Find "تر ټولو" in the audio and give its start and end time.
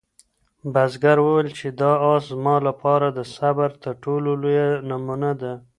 3.83-4.29